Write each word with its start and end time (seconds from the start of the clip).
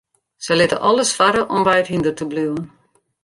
Se 0.45 0.55
litte 0.55 0.79
alles 0.91 1.11
farre 1.17 1.45
om 1.57 1.67
by 1.67 1.77
it 1.83 1.93
hynder 1.93 2.17
te 2.21 2.29
bliuwen. 2.35 2.65